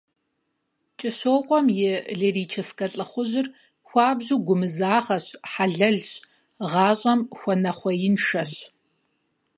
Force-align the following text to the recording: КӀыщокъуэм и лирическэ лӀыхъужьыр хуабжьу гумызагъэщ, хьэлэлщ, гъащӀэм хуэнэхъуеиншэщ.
КӀыщокъуэм 0.99 1.65
и 1.71 1.91
лирическэ 2.19 2.85
лӀыхъужьыр 2.95 3.47
хуабжьу 3.87 4.43
гумызагъэщ, 4.45 5.25
хьэлэлщ, 5.51 6.11
гъащӀэм 6.71 7.19
хуэнэхъуеиншэщ. 7.37 8.53